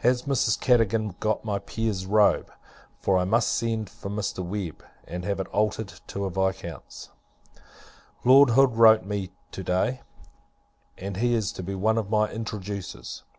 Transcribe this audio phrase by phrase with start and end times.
[0.00, 0.60] Has Mrs.
[0.60, 2.52] Cadogan got my Peer's robe?
[2.98, 4.44] for I must send for Mr.
[4.44, 7.08] Webb, and have it altered to a Viscount's.
[8.22, 10.02] Lord Hood wrote to me, to day,
[10.98, 13.22] and he is to be one of my introducers.